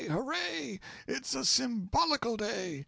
hooray! 0.09 0.79
it's 1.05 1.35
a 1.35 1.45
symbolical 1.45 2.35
day!" 2.35 2.79